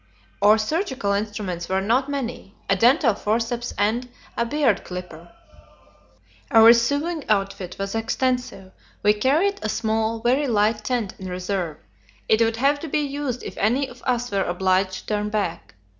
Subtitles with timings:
[0.41, 5.31] Our surgical instruments were not many: a dental forceps and a beard clipper.
[6.49, 8.71] Our sewing outfit was extensive.
[9.03, 11.77] We carried a small, very light tent in reserve;
[12.27, 15.75] it would have to be used if any of us were obliged to turn back.